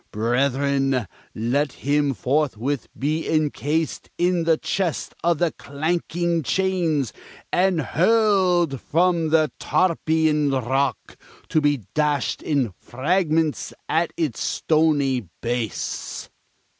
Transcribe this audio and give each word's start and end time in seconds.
Brethren, 0.11 1.07
let 1.35 1.73
him 1.73 2.15
forthwith 2.15 2.87
be 2.97 3.29
encased 3.29 4.09
in 4.17 4.45
the 4.45 4.57
Chest 4.57 5.13
of 5.23 5.37
the 5.37 5.51
Clanking 5.51 6.41
Chains, 6.41 7.13
and 7.53 7.79
hurled 7.81 8.81
from 8.81 9.29
the 9.29 9.51
Tarpeian 9.59 10.49
Rock, 10.49 11.15
to 11.49 11.61
be 11.61 11.83
dashed 11.93 12.41
in 12.41 12.73
fragments 12.79 13.75
at 13.87 14.11
its 14.17 14.39
stony 14.39 15.29
base!" 15.39 16.31